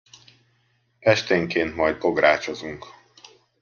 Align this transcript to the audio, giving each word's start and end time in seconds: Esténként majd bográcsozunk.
Esténként 0.99 1.75
majd 1.75 1.97
bográcsozunk. 1.97 2.85